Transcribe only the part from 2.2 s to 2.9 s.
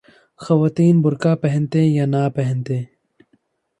پہنتیں۔